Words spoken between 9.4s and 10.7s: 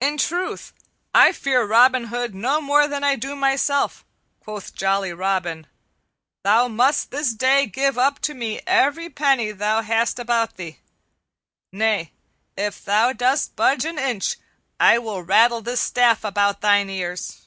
thou hast about